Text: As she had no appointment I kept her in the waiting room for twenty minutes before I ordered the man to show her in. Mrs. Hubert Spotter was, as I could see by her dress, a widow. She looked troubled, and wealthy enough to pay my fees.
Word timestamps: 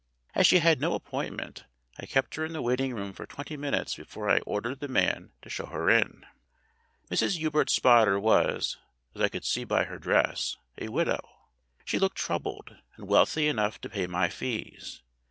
As 0.33 0.47
she 0.47 0.57
had 0.57 0.81
no 0.81 0.95
appointment 0.95 1.65
I 1.99 2.07
kept 2.07 2.33
her 2.33 2.43
in 2.43 2.53
the 2.53 2.61
waiting 2.63 2.95
room 2.95 3.13
for 3.13 3.27
twenty 3.27 3.55
minutes 3.55 3.93
before 3.93 4.31
I 4.31 4.39
ordered 4.47 4.79
the 4.79 4.87
man 4.87 5.31
to 5.43 5.49
show 5.51 5.67
her 5.67 5.91
in. 5.91 6.25
Mrs. 7.11 7.37
Hubert 7.37 7.69
Spotter 7.69 8.19
was, 8.19 8.77
as 9.13 9.21
I 9.21 9.29
could 9.29 9.45
see 9.45 9.63
by 9.63 9.83
her 9.83 9.99
dress, 9.99 10.57
a 10.79 10.87
widow. 10.89 11.19
She 11.85 11.99
looked 11.99 12.17
troubled, 12.17 12.77
and 12.95 13.07
wealthy 13.07 13.47
enough 13.47 13.79
to 13.81 13.89
pay 13.89 14.07
my 14.07 14.27
fees. 14.27 15.03